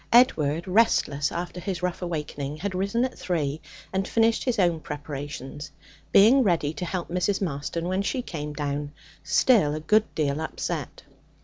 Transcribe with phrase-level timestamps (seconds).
[0.11, 3.61] Edward, restless after his rough awakening, had risen at three
[3.93, 5.69] and finished his own preparations,
[6.11, 7.39] being ready to help Mrs.
[7.39, 8.93] Marston when she came down,
[9.23, 11.03] still a good deal upset.